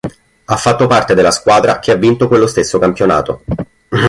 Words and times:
Ha 0.45 0.55
fatto 0.57 0.87
parte 0.87 1.13
della 1.13 1.29
squadra 1.29 1.77
che 1.77 1.91
ha 1.91 1.95
vinto 1.95 2.27
quello 2.27 2.47
stesso 2.47 2.79
campionato. 2.79 3.43